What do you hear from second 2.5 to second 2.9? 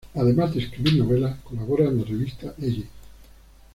Elle.